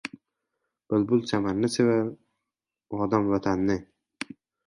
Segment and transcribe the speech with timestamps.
[0.93, 2.09] Bulbul chamanni sevar,
[3.07, 3.77] odam— Vatanni.